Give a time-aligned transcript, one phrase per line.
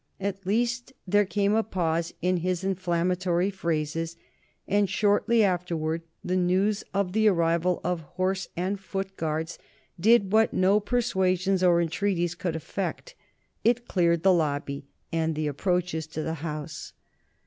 [0.19, 4.17] At least there came a pause in his inflammatory phrases,
[4.67, 9.15] and shortly afterward the news of the arrival of a party of Horse and Foot
[9.15, 9.59] Guards
[9.99, 13.13] did what no persuasions or entreaties could effect.
[13.63, 16.93] It cleared the Lobby and the approaches to the House.